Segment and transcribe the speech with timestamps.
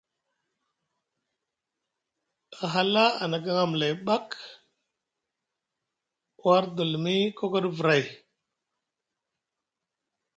[2.63, 4.27] A hala a nagaŋ amlay ɓak
[6.43, 8.03] war dulumi kokoɗi vray.